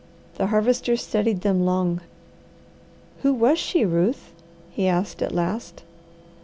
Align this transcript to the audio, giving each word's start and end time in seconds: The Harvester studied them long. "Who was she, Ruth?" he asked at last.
The 0.39 0.47
Harvester 0.47 0.97
studied 0.97 1.41
them 1.41 1.63
long. 1.63 2.01
"Who 3.21 3.35
was 3.35 3.59
she, 3.59 3.85
Ruth?" 3.85 4.33
he 4.71 4.87
asked 4.87 5.21
at 5.21 5.31
last. 5.31 5.83